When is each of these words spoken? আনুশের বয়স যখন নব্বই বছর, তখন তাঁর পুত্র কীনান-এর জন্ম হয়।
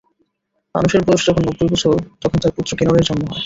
আনুশের 0.75 1.01
বয়স 1.03 1.21
যখন 1.27 1.43
নব্বই 1.45 1.69
বছর, 1.73 1.93
তখন 2.21 2.37
তাঁর 2.39 2.55
পুত্র 2.55 2.71
কীনান-এর 2.77 3.07
জন্ম 3.09 3.23
হয়। 3.25 3.39